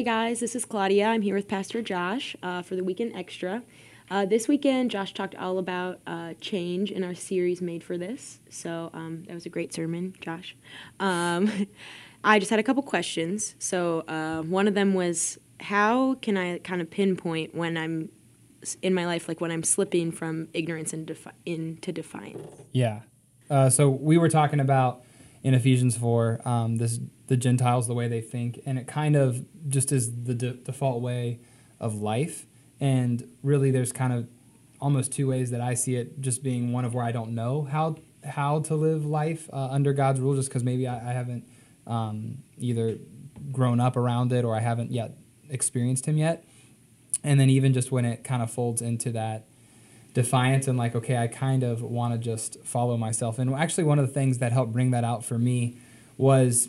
Hey 0.00 0.04
guys, 0.04 0.40
this 0.40 0.56
is 0.56 0.64
Claudia. 0.64 1.08
I'm 1.08 1.20
here 1.20 1.34
with 1.34 1.46
Pastor 1.46 1.82
Josh 1.82 2.34
uh, 2.42 2.62
for 2.62 2.74
the 2.74 2.82
Weekend 2.82 3.14
Extra. 3.14 3.62
Uh, 4.10 4.24
this 4.24 4.48
weekend, 4.48 4.90
Josh 4.90 5.12
talked 5.12 5.34
all 5.34 5.58
about 5.58 6.00
uh, 6.06 6.32
change 6.40 6.90
in 6.90 7.04
our 7.04 7.14
series 7.14 7.60
made 7.60 7.84
for 7.84 7.98
this. 7.98 8.40
So 8.48 8.88
um, 8.94 9.24
that 9.26 9.34
was 9.34 9.44
a 9.44 9.50
great 9.50 9.74
sermon, 9.74 10.14
Josh. 10.18 10.56
Um, 11.00 11.66
I 12.24 12.38
just 12.38 12.48
had 12.48 12.58
a 12.58 12.62
couple 12.62 12.82
questions. 12.82 13.56
So 13.58 14.00
uh, 14.08 14.40
one 14.40 14.66
of 14.66 14.72
them 14.72 14.94
was 14.94 15.38
how 15.60 16.14
can 16.14 16.38
I 16.38 16.60
kind 16.60 16.80
of 16.80 16.90
pinpoint 16.90 17.54
when 17.54 17.76
I'm 17.76 18.08
in 18.80 18.94
my 18.94 19.04
life, 19.04 19.28
like 19.28 19.42
when 19.42 19.50
I'm 19.50 19.62
slipping 19.62 20.12
from 20.12 20.48
ignorance 20.54 20.94
and 20.94 21.04
defi- 21.04 21.32
into 21.44 21.92
defiance? 21.92 22.50
Yeah. 22.72 23.00
Uh, 23.50 23.68
so 23.68 23.90
we 23.90 24.16
were 24.16 24.30
talking 24.30 24.60
about 24.60 25.02
in 25.42 25.54
Ephesians 25.54 25.96
4, 25.96 26.40
um, 26.46 26.76
this 26.76 27.00
the 27.26 27.36
Gentiles, 27.36 27.86
the 27.86 27.94
way 27.94 28.08
they 28.08 28.20
think, 28.20 28.60
and 28.66 28.76
it 28.78 28.88
kind 28.88 29.14
of 29.14 29.46
just 29.68 29.92
is 29.92 30.24
the 30.24 30.34
de- 30.34 30.54
default 30.54 31.00
way 31.00 31.38
of 31.78 31.94
life. 31.94 32.46
And 32.80 33.28
really, 33.42 33.70
there's 33.70 33.92
kind 33.92 34.12
of 34.12 34.28
almost 34.80 35.12
two 35.12 35.28
ways 35.28 35.50
that 35.52 35.60
I 35.60 35.74
see 35.74 35.94
it, 35.94 36.20
just 36.20 36.42
being 36.42 36.72
one 36.72 36.84
of 36.84 36.92
where 36.92 37.04
I 37.04 37.12
don't 37.12 37.34
know 37.34 37.62
how 37.70 37.96
how 38.24 38.60
to 38.60 38.74
live 38.74 39.06
life 39.06 39.48
uh, 39.52 39.68
under 39.70 39.92
God's 39.92 40.20
rule, 40.20 40.34
just 40.34 40.48
because 40.48 40.64
maybe 40.64 40.86
I, 40.86 41.10
I 41.10 41.12
haven't 41.12 41.48
um, 41.86 42.38
either 42.58 42.98
grown 43.52 43.80
up 43.80 43.96
around 43.96 44.32
it 44.32 44.44
or 44.44 44.54
I 44.54 44.60
haven't 44.60 44.90
yet 44.90 45.16
experienced 45.48 46.06
Him 46.06 46.18
yet. 46.18 46.44
And 47.22 47.38
then 47.38 47.50
even 47.50 47.72
just 47.72 47.92
when 47.92 48.04
it 48.04 48.24
kind 48.24 48.42
of 48.42 48.50
folds 48.50 48.82
into 48.82 49.12
that 49.12 49.46
defiance 50.14 50.66
and 50.66 50.76
like, 50.76 50.94
okay, 50.94 51.16
I 51.16 51.26
kind 51.26 51.62
of 51.62 51.82
want 51.82 52.14
to 52.14 52.18
just 52.18 52.62
follow 52.64 52.96
myself. 52.96 53.38
And 53.38 53.54
actually, 53.54 53.84
one 53.84 53.98
of 53.98 54.06
the 54.06 54.12
things 54.12 54.38
that 54.38 54.52
helped 54.52 54.72
bring 54.72 54.90
that 54.90 55.04
out 55.04 55.24
for 55.24 55.38
me 55.38 55.78
was 56.16 56.68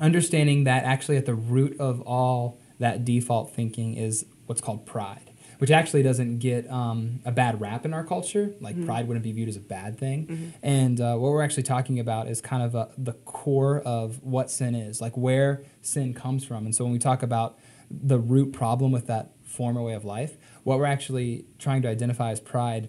understanding 0.00 0.64
that 0.64 0.84
actually 0.84 1.16
at 1.16 1.26
the 1.26 1.34
root 1.34 1.78
of 1.78 2.00
all 2.02 2.58
that 2.78 3.04
default 3.04 3.54
thinking 3.54 3.94
is 3.94 4.24
what's 4.46 4.60
called 4.60 4.86
pride, 4.86 5.30
which 5.58 5.70
actually 5.70 6.02
doesn't 6.02 6.38
get 6.38 6.68
um, 6.70 7.20
a 7.24 7.30
bad 7.30 7.60
rap 7.60 7.84
in 7.84 7.92
our 7.92 8.04
culture. 8.04 8.54
Like 8.60 8.74
mm-hmm. 8.74 8.86
pride 8.86 9.06
wouldn't 9.06 9.24
be 9.24 9.32
viewed 9.32 9.48
as 9.48 9.56
a 9.56 9.60
bad 9.60 9.98
thing. 9.98 10.26
Mm-hmm. 10.26 10.48
And 10.62 11.00
uh, 11.00 11.16
what 11.16 11.30
we're 11.30 11.42
actually 11.42 11.62
talking 11.64 12.00
about 12.00 12.28
is 12.28 12.40
kind 12.40 12.62
of 12.62 12.74
a, 12.74 12.90
the 12.96 13.12
core 13.12 13.80
of 13.80 14.22
what 14.22 14.50
sin 14.50 14.74
is, 14.74 15.00
like 15.00 15.16
where 15.16 15.62
sin 15.82 16.14
comes 16.14 16.44
from. 16.44 16.64
And 16.64 16.74
so 16.74 16.84
when 16.84 16.92
we 16.92 16.98
talk 16.98 17.22
about 17.22 17.58
the 17.90 18.18
root 18.18 18.52
problem 18.52 18.90
with 18.90 19.06
that 19.08 19.32
former 19.44 19.82
way 19.82 19.92
of 19.92 20.04
life, 20.04 20.36
what 20.64 20.78
we're 20.78 20.86
actually 20.86 21.44
trying 21.58 21.82
to 21.82 21.88
identify 21.88 22.30
as 22.30 22.40
pride. 22.40 22.88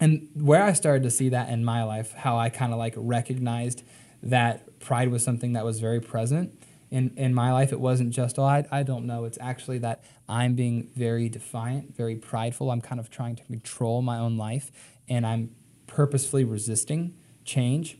And 0.00 0.28
where 0.34 0.62
I 0.62 0.72
started 0.72 1.02
to 1.04 1.10
see 1.10 1.28
that 1.30 1.48
in 1.48 1.64
my 1.64 1.84
life, 1.84 2.12
how 2.12 2.36
I 2.36 2.48
kind 2.48 2.72
of 2.72 2.78
like 2.78 2.94
recognized 2.96 3.82
that 4.22 4.80
pride 4.80 5.08
was 5.08 5.22
something 5.22 5.52
that 5.52 5.64
was 5.64 5.80
very 5.80 6.00
present 6.00 6.58
in, 6.90 7.12
in 7.16 7.34
my 7.34 7.52
life. 7.52 7.72
It 7.72 7.80
wasn't 7.80 8.10
just, 8.10 8.38
oh, 8.38 8.44
I, 8.44 8.64
I 8.70 8.82
don't 8.82 9.06
know. 9.06 9.24
It's 9.24 9.38
actually 9.40 9.78
that 9.78 10.04
I'm 10.28 10.54
being 10.54 10.88
very 10.94 11.28
defiant, 11.28 11.96
very 11.96 12.16
prideful. 12.16 12.70
I'm 12.70 12.80
kind 12.80 13.00
of 13.00 13.10
trying 13.10 13.36
to 13.36 13.44
control 13.44 14.02
my 14.02 14.18
own 14.18 14.36
life, 14.36 14.70
and 15.08 15.26
I'm 15.26 15.54
purposefully 15.86 16.44
resisting 16.44 17.14
change 17.44 17.98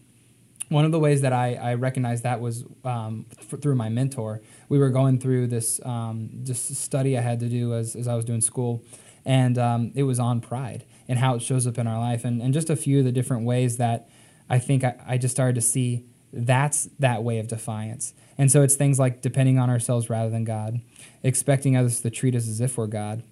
one 0.74 0.84
of 0.84 0.90
the 0.90 0.98
ways 0.98 1.20
that 1.20 1.32
I, 1.32 1.54
I 1.54 1.74
recognized 1.74 2.24
that 2.24 2.40
was 2.40 2.64
um, 2.84 3.26
f- 3.38 3.60
through 3.60 3.76
my 3.76 3.88
mentor. 3.88 4.40
We 4.68 4.78
were 4.78 4.90
going 4.90 5.20
through 5.20 5.46
this 5.46 5.80
um, 5.84 6.40
just 6.42 6.74
study 6.74 7.16
I 7.16 7.20
had 7.20 7.38
to 7.40 7.48
do 7.48 7.74
as, 7.74 7.94
as 7.94 8.08
I 8.08 8.16
was 8.16 8.24
doing 8.24 8.40
school, 8.40 8.82
and 9.24 9.56
um, 9.56 9.92
it 9.94 10.02
was 10.02 10.18
on 10.18 10.40
pride 10.40 10.84
and 11.06 11.18
how 11.20 11.36
it 11.36 11.42
shows 11.42 11.66
up 11.68 11.78
in 11.78 11.86
our 11.86 11.98
life, 11.98 12.24
and, 12.24 12.42
and 12.42 12.52
just 12.52 12.70
a 12.70 12.76
few 12.76 12.98
of 12.98 13.04
the 13.04 13.12
different 13.12 13.44
ways 13.46 13.76
that 13.76 14.08
I 14.50 14.58
think 14.58 14.82
I, 14.82 14.96
I 15.06 15.16
just 15.16 15.32
started 15.32 15.54
to 15.54 15.60
see 15.60 16.04
that's 16.32 16.88
that 16.98 17.22
way 17.22 17.38
of 17.38 17.46
defiance. 17.46 18.12
And 18.36 18.50
so 18.50 18.62
it's 18.62 18.74
things 18.74 18.98
like 18.98 19.22
depending 19.22 19.60
on 19.60 19.70
ourselves 19.70 20.10
rather 20.10 20.28
than 20.28 20.42
God, 20.42 20.80
expecting 21.22 21.76
others 21.76 22.00
to 22.00 22.10
treat 22.10 22.34
us 22.34 22.48
as 22.48 22.60
if 22.60 22.76
we're 22.76 22.88
God, 22.88 23.22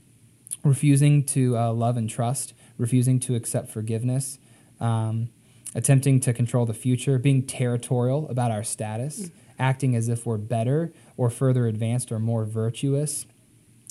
refusing 0.62 1.24
to 1.24 1.58
uh, 1.58 1.72
love 1.72 1.96
and 1.96 2.08
trust, 2.08 2.54
refusing 2.78 3.18
to 3.20 3.34
accept 3.34 3.68
forgiveness. 3.68 4.38
Um, 4.78 5.30
attempting 5.74 6.20
to 6.20 6.32
control 6.32 6.66
the 6.66 6.74
future, 6.74 7.18
being 7.18 7.46
territorial 7.46 8.28
about 8.28 8.50
our 8.50 8.62
status, 8.62 9.20
mm. 9.20 9.30
acting 9.58 9.96
as 9.96 10.08
if 10.08 10.26
we're 10.26 10.38
better 10.38 10.92
or 11.16 11.30
further 11.30 11.66
advanced 11.66 12.12
or 12.12 12.18
more 12.18 12.44
virtuous, 12.44 13.26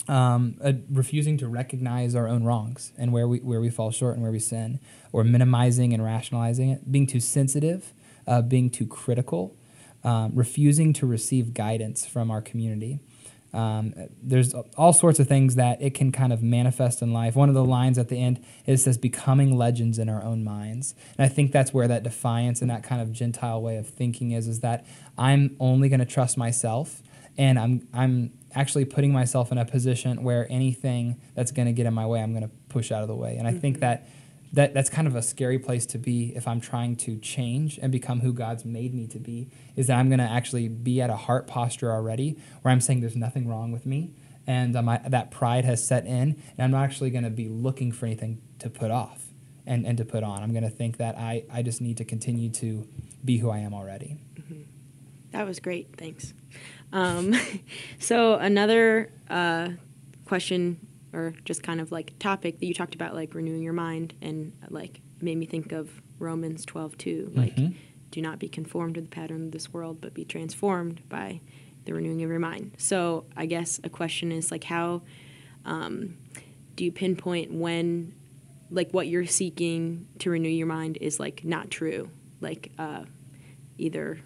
um, 0.07 0.57
uh, 0.63 0.73
refusing 0.91 1.37
to 1.37 1.47
recognize 1.47 2.15
our 2.15 2.27
own 2.27 2.43
wrongs 2.43 2.91
and 2.97 3.11
where 3.11 3.27
we, 3.27 3.39
where 3.39 3.61
we 3.61 3.69
fall 3.69 3.91
short 3.91 4.13
and 4.15 4.23
where 4.23 4.31
we 4.31 4.39
sin, 4.39 4.79
or 5.11 5.23
minimizing 5.23 5.93
and 5.93 6.03
rationalizing 6.03 6.69
it, 6.69 6.91
being 6.91 7.07
too 7.07 7.19
sensitive, 7.19 7.93
uh, 8.27 8.41
being 8.41 8.69
too 8.69 8.87
critical, 8.87 9.55
um, 10.03 10.31
refusing 10.33 10.93
to 10.93 11.05
receive 11.05 11.53
guidance 11.53 12.05
from 12.05 12.31
our 12.31 12.41
community. 12.41 12.99
Um, 13.53 13.93
there's 14.21 14.53
all 14.77 14.93
sorts 14.93 15.19
of 15.19 15.27
things 15.27 15.55
that 15.55 15.81
it 15.81 15.93
can 15.93 16.11
kind 16.11 16.31
of 16.31 16.41
manifest 16.41 17.01
in 17.01 17.11
life. 17.11 17.35
One 17.35 17.49
of 17.49 17.55
the 17.55 17.65
lines 17.65 17.97
at 17.97 18.07
the 18.07 18.17
end 18.17 18.43
it 18.65 18.77
says, 18.77 18.97
"Becoming 18.97 19.57
legends 19.57 19.99
in 19.99 20.07
our 20.07 20.23
own 20.23 20.43
minds," 20.43 20.95
and 21.17 21.25
I 21.25 21.29
think 21.29 21.51
that's 21.51 21.73
where 21.73 21.87
that 21.87 22.03
defiance 22.03 22.61
and 22.61 22.69
that 22.71 22.83
kind 22.83 23.01
of 23.01 23.11
Gentile 23.11 23.61
way 23.61 23.77
of 23.77 23.87
thinking 23.87 24.31
is. 24.31 24.47
Is 24.47 24.61
that 24.61 24.85
I'm 25.17 25.55
only 25.59 25.89
going 25.89 25.99
to 25.99 26.05
trust 26.05 26.37
myself, 26.37 27.01
and 27.37 27.59
I'm 27.59 27.87
I'm 27.93 28.31
actually 28.53 28.85
putting 28.85 29.11
myself 29.11 29.51
in 29.51 29.57
a 29.57 29.65
position 29.65 30.23
where 30.23 30.47
anything 30.49 31.19
that's 31.35 31.51
going 31.51 31.65
to 31.65 31.73
get 31.73 31.85
in 31.85 31.93
my 31.93 32.05
way, 32.05 32.21
I'm 32.21 32.31
going 32.31 32.43
to 32.43 32.51
push 32.69 32.91
out 32.91 33.01
of 33.01 33.07
the 33.07 33.15
way. 33.15 33.37
And 33.37 33.47
I 33.47 33.51
mm-hmm. 33.51 33.59
think 33.59 33.79
that 33.79 34.07
that 34.53 34.73
that's 34.73 34.89
kind 34.89 35.07
of 35.07 35.15
a 35.15 35.21
scary 35.21 35.57
place 35.57 35.85
to 35.87 35.97
be 35.97 36.33
if 36.35 36.47
I'm 36.47 36.59
trying 36.59 36.95
to 36.97 37.17
change 37.17 37.79
and 37.81 37.91
become 37.91 38.19
who 38.19 38.33
God's 38.33 38.65
made 38.65 38.93
me 38.93 39.07
to 39.07 39.19
be. 39.19 39.49
Is 39.75 39.87
that 39.87 39.97
I'm 39.97 40.09
going 40.09 40.19
to 40.19 40.25
actually 40.25 40.67
be 40.67 41.01
at 41.01 41.09
a 41.09 41.15
heart 41.15 41.47
posture 41.47 41.91
already 41.91 42.37
where 42.61 42.71
I'm 42.71 42.81
saying 42.81 43.01
there's 43.01 43.15
nothing 43.15 43.47
wrong 43.47 43.71
with 43.71 43.85
me, 43.85 44.13
and 44.45 44.75
um, 44.75 44.89
I, 44.89 44.97
that 45.07 45.31
pride 45.31 45.65
has 45.65 45.85
set 45.85 46.05
in, 46.05 46.41
and 46.57 46.59
I'm 46.59 46.71
not 46.71 46.83
actually 46.83 47.11
going 47.11 47.23
to 47.23 47.29
be 47.29 47.47
looking 47.47 47.91
for 47.91 48.05
anything 48.05 48.41
to 48.59 48.69
put 48.69 48.91
off 48.91 49.27
and, 49.65 49.85
and 49.85 49.97
to 49.97 50.05
put 50.05 50.23
on. 50.23 50.43
I'm 50.43 50.51
going 50.51 50.63
to 50.63 50.69
think 50.69 50.97
that 50.97 51.17
I, 51.17 51.43
I 51.51 51.61
just 51.61 51.81
need 51.81 51.97
to 51.97 52.05
continue 52.05 52.49
to 52.51 52.87
be 53.23 53.37
who 53.37 53.49
I 53.49 53.59
am 53.59 53.73
already. 53.73 54.17
Mm-hmm. 54.35 54.61
That 55.31 55.45
was 55.45 55.59
great. 55.59 55.95
Thanks. 55.97 56.33
Um, 56.91 57.33
so 57.99 58.35
another 58.35 59.11
uh, 59.29 59.69
question 60.25 60.85
or 61.13 61.33
just 61.45 61.63
kind 61.63 61.81
of 61.81 61.91
like 61.91 62.17
topic 62.19 62.59
that 62.59 62.65
you 62.65 62.73
talked 62.73 62.95
about 62.95 63.13
like 63.13 63.33
renewing 63.33 63.61
your 63.61 63.73
mind 63.73 64.13
and 64.21 64.53
like 64.69 65.01
made 65.21 65.37
me 65.37 65.45
think 65.45 65.71
of 65.71 66.01
Romans 66.19 66.65
12 66.65 66.97
too 66.97 67.31
like 67.35 67.55
mm-hmm. 67.55 67.75
do 68.11 68.21
not 68.21 68.39
be 68.39 68.47
conformed 68.47 68.95
to 68.95 69.01
the 69.01 69.07
pattern 69.07 69.45
of 69.45 69.51
this 69.51 69.73
world 69.73 69.99
but 70.01 70.13
be 70.13 70.25
transformed 70.25 71.01
by 71.09 71.41
the 71.85 71.93
renewing 71.93 72.21
of 72.23 72.29
your 72.29 72.39
mind 72.39 72.71
so 72.77 73.25
I 73.35 73.45
guess 73.45 73.79
a 73.83 73.89
question 73.89 74.31
is 74.31 74.51
like 74.51 74.63
how 74.63 75.01
um, 75.65 76.17
do 76.75 76.85
you 76.85 76.91
pinpoint 76.91 77.53
when 77.53 78.13
like 78.69 78.91
what 78.91 79.07
you're 79.07 79.25
seeking 79.25 80.07
to 80.19 80.29
renew 80.29 80.49
your 80.49 80.67
mind 80.67 80.97
is 81.01 81.19
like 81.19 81.43
not 81.43 81.69
true 81.69 82.09
like 82.39 82.71
uh, 82.79 83.03
either 83.77 84.19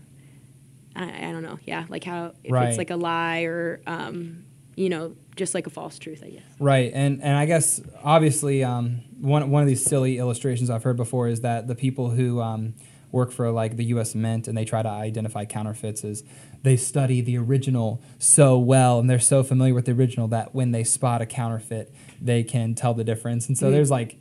I, 0.95 1.27
I, 1.27 1.31
don't 1.31 1.43
know 1.43 1.59
yeah 1.65 1.85
like 1.89 2.03
how 2.03 2.33
if 2.43 2.51
right. 2.51 2.69
it's 2.69 2.77
like 2.77 2.91
a 2.91 2.95
lie 2.95 3.41
or 3.41 3.81
um, 3.87 4.45
you 4.75 4.89
know 4.89 5.15
just 5.35 5.53
like 5.53 5.67
a 5.67 5.69
false 5.69 5.99
truth, 5.99 6.23
I 6.23 6.29
guess. 6.29 6.43
Right, 6.59 6.91
and 6.93 7.21
and 7.21 7.37
I 7.37 7.45
guess 7.45 7.81
obviously 8.03 8.63
um, 8.63 9.01
one 9.19 9.49
one 9.49 9.61
of 9.61 9.67
these 9.67 9.83
silly 9.83 10.17
illustrations 10.17 10.69
I've 10.69 10.83
heard 10.83 10.97
before 10.97 11.27
is 11.27 11.41
that 11.41 11.67
the 11.67 11.75
people 11.75 12.09
who 12.09 12.41
um, 12.41 12.73
work 13.11 13.31
for 13.31 13.49
like 13.51 13.77
the 13.77 13.85
U.S. 13.85 14.15
Mint 14.15 14.47
and 14.47 14.57
they 14.57 14.65
try 14.65 14.81
to 14.81 14.89
identify 14.89 15.45
counterfeits 15.45 16.03
is 16.03 16.23
they 16.63 16.75
study 16.75 17.21
the 17.21 17.37
original 17.37 18.01
so 18.19 18.57
well 18.57 18.99
and 18.99 19.09
they're 19.09 19.19
so 19.19 19.43
familiar 19.43 19.73
with 19.73 19.85
the 19.85 19.93
original 19.93 20.27
that 20.29 20.53
when 20.53 20.71
they 20.71 20.83
spot 20.83 21.21
a 21.21 21.25
counterfeit, 21.25 21.93
they 22.21 22.43
can 22.43 22.75
tell 22.75 22.93
the 22.93 23.03
difference. 23.03 23.47
And 23.47 23.57
so 23.57 23.67
mm-hmm. 23.67 23.75
there's 23.75 23.91
like 23.91 24.17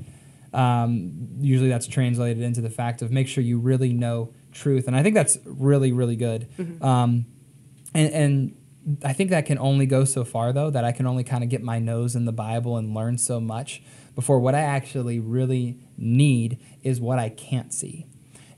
um, 0.53 1.29
usually 1.41 1.69
that's 1.69 1.89
translated 1.89 2.43
into 2.43 2.61
the 2.61 2.71
fact 2.71 3.03
of 3.03 3.11
make 3.11 3.27
sure 3.27 3.43
you 3.43 3.59
really 3.59 3.93
know 3.93 4.33
truth, 4.53 4.87
and 4.87 4.97
I 4.97 5.03
think 5.03 5.15
that's 5.15 5.37
really 5.45 5.93
really 5.93 6.17
good. 6.17 6.49
Mm-hmm. 6.57 6.85
Um, 6.85 7.27
and, 7.93 8.13
and 8.13 8.57
I 9.03 9.13
think 9.13 9.31
that 9.31 9.47
can 9.47 9.59
only 9.59 9.87
go 9.87 10.05
so 10.05 10.25
far, 10.25 10.53
though, 10.53 10.71
that 10.71 10.85
I 10.85 10.93
can 10.93 11.07
only 11.07 11.25
kind 11.25 11.43
of 11.43 11.51
get 11.51 11.63
my 11.63 11.79
nose 11.79 12.15
in 12.15 12.25
the 12.25 12.33
Bible 12.33 12.77
and 12.77 12.95
learn 12.95 13.19
so 13.19 13.41
much 13.41 13.83
before 14.15 14.39
what 14.39 14.55
I 14.55 14.61
actually 14.61 15.19
really 15.19 15.79
need 15.97 16.59
is 16.83 17.01
what 17.01 17.19
I 17.19 17.31
can't 17.31 17.73
see. 17.73 18.07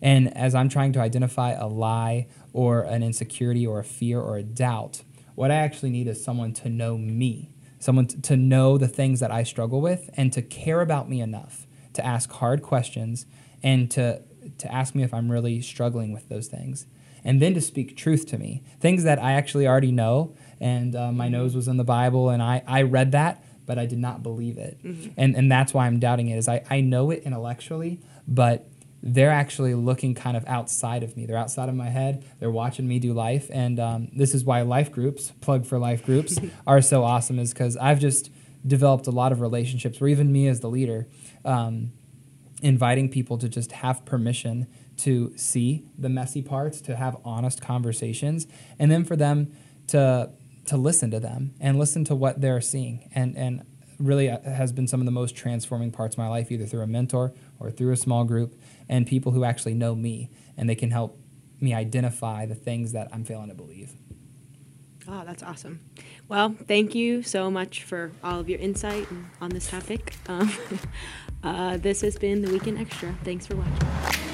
And 0.03 0.37
as 0.37 0.55
I'm 0.55 0.69
trying 0.69 0.93
to 0.93 1.01
identify 1.01 1.53
a 1.53 1.67
lie 1.67 2.27
or 2.53 2.83
an 2.83 3.03
insecurity 3.03 3.67
or 3.67 3.79
a 3.79 3.85
fear 3.85 4.21
or 4.21 4.37
a 4.37 4.43
doubt, 4.43 5.03
what 5.35 5.51
I 5.51 5.57
actually 5.57 5.91
need 5.91 6.09
is 6.09 6.23
someone 6.23 6.53
to 6.55 6.69
know 6.69 6.99
me, 6.99 7.53
someone 7.79 8.07
to 8.07 8.37
know 8.37 8.79
the 8.79 8.89
things 8.89 9.21
that 9.21 9.31
I 9.31 9.43
struggle 9.43 9.81
with 9.81 10.11
and 10.15 10.33
to 10.33 10.43
care 10.43 10.81
about 10.81 11.09
me 11.09 11.21
enough 11.21 11.67
to 11.95 12.05
ask 12.05 12.31
hard 12.31 12.63
questions 12.63 13.27
and 13.63 13.91
to, 13.93 14.23
to 14.59 14.73
ask 14.73 14.95
me 14.95 15.03
if 15.03 15.15
I'm 15.15 15.31
really 15.31 15.61
struggling 15.61 16.13
with 16.13 16.29
those 16.29 16.49
things 16.49 16.87
and 17.27 17.43
then 17.43 17.53
to 17.55 17.61
speak 17.61 17.97
truth 17.97 18.25
to 18.29 18.39
me. 18.39 18.63
Things 18.81 19.03
that 19.03 19.23
I 19.23 19.33
actually 19.33 19.67
already 19.67 19.91
know, 19.91 20.35
and 20.61 20.95
uh, 20.95 21.11
my 21.11 21.29
nose 21.29 21.57
was 21.57 21.67
in 21.67 21.77
the 21.77 21.85
Bible, 21.85 22.31
and 22.31 22.41
I, 22.41 22.63
I 22.69 22.83
read 22.83 23.13
that, 23.13 23.45
but 23.67 23.79
I 23.79 23.85
did 23.85 23.99
not 23.99 24.23
believe 24.23 24.57
it. 24.59 24.79
Mm-hmm. 24.83 25.11
And, 25.17 25.37
and 25.37 25.51
that's 25.51 25.75
why 25.75 25.87
I'm 25.87 25.99
doubting 25.99 26.29
it, 26.29 26.39
is 26.39 26.49
I, 26.49 26.65
I 26.71 26.81
know 26.81 27.11
it 27.11 27.25
intellectually, 27.25 28.01
but 28.29 28.69
they're 29.03 29.33
actually 29.33 29.75
looking 29.75 30.15
kind 30.15 30.37
of 30.37 30.45
outside 30.47 31.03
of 31.03 31.17
me. 31.17 31.27
They're 31.27 31.37
outside 31.37 31.69
of 31.69 31.75
my 31.75 31.89
head. 31.89 32.25
They're 32.39 32.51
watching 32.51 32.87
me 32.87 33.01
do 33.01 33.13
life, 33.13 33.51
and 33.53 33.81
um, 33.81 34.09
this 34.15 34.33
is 34.33 34.45
why 34.45 34.63
life 34.63 34.93
groups, 34.93 35.33
plug 35.41 35.67
for 35.67 35.81
life 35.81 36.07
groups, 36.07 36.39
are 36.67 36.81
so 36.81 37.03
awesome. 37.03 37.41
Is 37.41 37.53
because 37.53 37.77
I've 37.77 37.99
just 37.99 38.31
developed 38.65 39.09
a 39.09 39.13
lot 39.13 39.33
of 39.33 39.41
relationships, 39.41 40.01
or 40.01 40.07
even 40.07 40.31
me 40.31 40.47
as 40.47 40.61
the 40.61 40.71
leader, 40.71 41.09
um, 41.45 41.91
inviting 42.63 43.09
people 43.09 43.39
to 43.39 43.49
just 43.49 43.73
have 43.73 44.05
permission 44.05 44.67
to 44.99 45.37
see 45.37 45.85
the 45.99 46.09
messy 46.09 46.43
parts, 46.43 46.81
to 46.83 46.97
have 46.97 47.17
honest 47.25 47.61
conversations, 47.61 48.47
and 48.79 48.91
then 48.91 49.05
for 49.05 49.17
them 49.17 49.53
to 49.89 50.31
to 50.67 50.77
listen 50.77 51.13
to 51.13 51.21
them 51.21 51.55
and 51.61 51.79
listen 51.79 52.05
to 52.05 52.15
what 52.15 52.41
they're 52.41 52.61
seeing 52.61 53.09
and 53.15 53.37
and 53.37 53.63
really 53.99 54.29
uh, 54.29 54.39
has 54.43 54.73
been 54.73 54.87
some 54.87 55.01
of 55.01 55.07
the 55.07 55.13
most 55.13 55.37
transforming 55.37 55.91
parts 55.91 56.15
of 56.15 56.19
my 56.19 56.29
life 56.29 56.51
either 56.51 56.67
through 56.67 56.83
a 56.83 56.87
mentor 56.87 57.33
or 57.59 57.71
through 57.71 57.93
a 57.93 57.97
small 57.97 58.25
group 58.25 58.55
and 58.89 59.07
people 59.07 59.33
who 59.33 59.45
actually 59.45 59.75
know 59.75 59.95
me 59.95 60.31
and 60.57 60.69
they 60.69 60.75
can 60.75 60.91
help 60.91 61.19
me 61.61 61.73
identify 61.73 62.45
the 62.45 62.55
things 62.55 62.93
that 62.93 63.09
I'm 63.13 63.25
failing 63.25 63.49
to 63.49 63.55
believe. 63.55 63.93
Oh, 65.09 65.23
that's 65.25 65.43
awesome. 65.43 65.81
Well, 66.29 66.57
thank 66.67 66.95
you 66.95 67.23
so 67.23 67.51
much 67.51 67.85
for 67.85 68.11
all 68.25 68.41
of 68.41 68.49
your 68.49 68.59
insight 68.59 69.07
on 69.41 69.51
this 69.51 69.71
topic. 69.71 70.15
Um, 70.29 70.53
uh, 71.47 71.77
this 71.77 72.01
has 72.01 72.19
been 72.19 72.43
the 72.43 72.51
Weekend 72.51 72.79
Extra. 72.79 73.15
Thanks 73.25 73.47
for 73.47 73.57
watching. 73.57 74.26